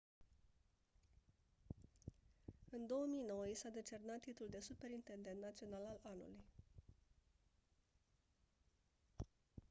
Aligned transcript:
în 2.69 2.87
2009 2.87 3.45
i 3.47 3.53
s-a 3.53 3.69
decernat 3.69 4.19
titlul 4.19 4.49
de 4.49 4.59
superintendent 4.59 5.41
național 5.41 5.81
al 5.85 5.99
anului 6.03 6.43